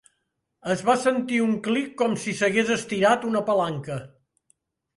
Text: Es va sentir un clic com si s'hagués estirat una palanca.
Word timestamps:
Es 0.75 0.79
va 0.87 0.95
sentir 1.01 1.41
un 1.49 1.53
clic 1.67 1.93
com 2.01 2.17
si 2.23 2.35
s'hagués 2.41 2.73
estirat 2.79 3.29
una 3.33 3.45
palanca. 3.53 4.03